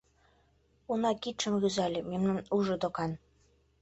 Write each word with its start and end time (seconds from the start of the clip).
—Уна, 0.91 1.11
кидшым 1.21 1.53
рӱзале, 1.61 1.99
мемнам 2.09 2.39
ужо 2.55 2.75
докан. 2.81 3.11